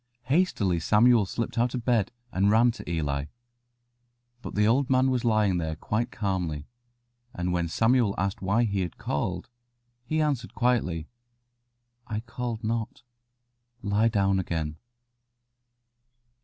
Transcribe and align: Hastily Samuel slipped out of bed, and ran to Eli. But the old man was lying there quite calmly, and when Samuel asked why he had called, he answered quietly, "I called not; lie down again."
Hastily 0.23 0.79
Samuel 0.79 1.27
slipped 1.27 1.59
out 1.59 1.75
of 1.75 1.85
bed, 1.85 2.11
and 2.31 2.49
ran 2.49 2.71
to 2.71 2.89
Eli. 2.89 3.25
But 4.41 4.55
the 4.55 4.65
old 4.65 4.89
man 4.89 5.11
was 5.11 5.23
lying 5.23 5.59
there 5.59 5.75
quite 5.75 6.09
calmly, 6.09 6.65
and 7.35 7.53
when 7.53 7.67
Samuel 7.67 8.15
asked 8.17 8.41
why 8.41 8.63
he 8.63 8.81
had 8.81 8.97
called, 8.97 9.47
he 10.03 10.19
answered 10.19 10.55
quietly, 10.55 11.07
"I 12.07 12.21
called 12.21 12.63
not; 12.63 13.03
lie 13.83 14.07
down 14.07 14.39
again." 14.39 14.77